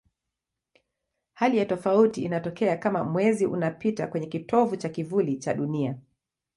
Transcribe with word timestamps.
Hali 1.33 1.57
ya 1.57 1.65
tofauti 1.65 2.21
inatokea 2.23 2.77
kama 2.77 3.03
Mwezi 3.03 3.45
unapita 3.45 4.07
kwenye 4.07 4.25
kitovu 4.27 4.75
cha 4.77 4.89
kivuli 4.89 5.37
cha 5.37 5.53
Dunia. 5.53 5.97